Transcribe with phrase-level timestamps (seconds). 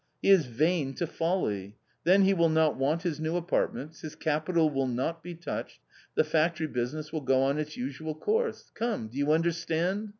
[0.19, 1.75] He is vain to folly.
[2.05, 5.77] Then he will not want his new apartments; his capital will not be touched;
[6.15, 10.09] the factory business will go on its usual course; come, do you understand?